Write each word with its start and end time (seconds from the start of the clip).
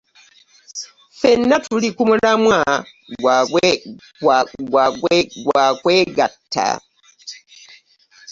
Ffenna 1.17 1.55
tuli 1.65 1.89
ku 1.95 2.03
mulamwa 2.09 2.59
gwa 5.43 5.65
kwegatta. 5.81 6.69